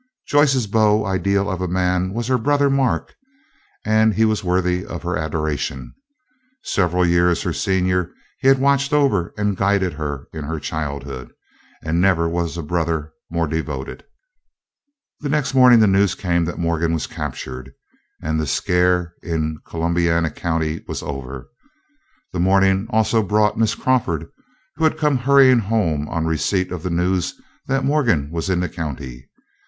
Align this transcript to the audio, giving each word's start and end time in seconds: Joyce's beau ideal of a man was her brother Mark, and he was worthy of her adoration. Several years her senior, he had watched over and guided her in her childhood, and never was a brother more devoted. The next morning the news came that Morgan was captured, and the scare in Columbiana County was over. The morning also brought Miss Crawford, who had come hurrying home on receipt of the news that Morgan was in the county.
Joyce's 0.25 0.65
beau 0.65 1.05
ideal 1.05 1.47
of 1.47 1.61
a 1.61 1.67
man 1.67 2.11
was 2.11 2.25
her 2.25 2.39
brother 2.39 2.71
Mark, 2.71 3.13
and 3.85 4.15
he 4.15 4.25
was 4.25 4.43
worthy 4.43 4.83
of 4.83 5.03
her 5.03 5.15
adoration. 5.15 5.93
Several 6.63 7.05
years 7.05 7.43
her 7.43 7.53
senior, 7.53 8.09
he 8.39 8.47
had 8.47 8.57
watched 8.57 8.93
over 8.93 9.31
and 9.37 9.55
guided 9.55 9.93
her 9.93 10.27
in 10.33 10.43
her 10.43 10.59
childhood, 10.59 11.31
and 11.83 12.01
never 12.01 12.27
was 12.27 12.57
a 12.57 12.63
brother 12.63 13.13
more 13.29 13.45
devoted. 13.47 14.03
The 15.19 15.29
next 15.29 15.53
morning 15.53 15.79
the 15.81 15.85
news 15.85 16.15
came 16.15 16.45
that 16.45 16.57
Morgan 16.57 16.93
was 16.93 17.05
captured, 17.05 17.71
and 18.23 18.39
the 18.39 18.47
scare 18.47 19.13
in 19.21 19.59
Columbiana 19.67 20.31
County 20.31 20.83
was 20.87 21.03
over. 21.03 21.47
The 22.33 22.39
morning 22.39 22.87
also 22.89 23.21
brought 23.21 23.55
Miss 23.59 23.75
Crawford, 23.75 24.27
who 24.77 24.83
had 24.83 24.97
come 24.97 25.19
hurrying 25.19 25.59
home 25.59 26.09
on 26.09 26.25
receipt 26.25 26.71
of 26.71 26.81
the 26.81 26.89
news 26.89 27.39
that 27.67 27.85
Morgan 27.85 28.31
was 28.31 28.49
in 28.49 28.61
the 28.61 28.67
county. 28.67 29.29